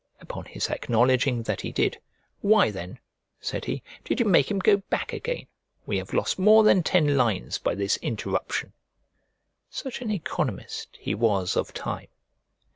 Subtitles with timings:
[0.19, 1.99] Upon his acknowledging that he did,
[2.39, 2.97] "Why then,"
[3.39, 5.45] said he, "did you make him go back again?
[5.85, 8.73] We have lost more than ten lines by this interruption."
[9.69, 12.07] Such an economist he was of time!